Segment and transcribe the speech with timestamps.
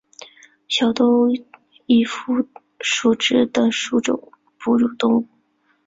[0.67, 1.29] 小兜
[1.85, 2.47] 翼蝠
[2.79, 5.27] 属等之数种哺乳动物。